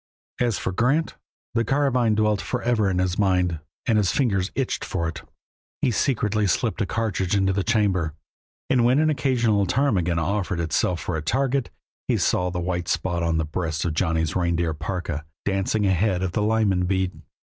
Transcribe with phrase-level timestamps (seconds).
[0.39, 1.15] As for Grant,
[1.53, 5.21] the carbine dwelt forever in his mind, and his fingers itched for it.
[5.79, 8.15] He secretly slipped a cartridge into the chamber,
[8.67, 11.69] and when an occasional ptarmigan offered itself for a target
[12.07, 16.31] he saw the white spot on the breast of Johnny's reindeer parka, dancing ahead of
[16.31, 17.21] the Lyman bead.